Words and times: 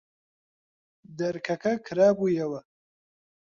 دەرکەکە 1.17 1.73
کرابوویەوە. 1.85 2.61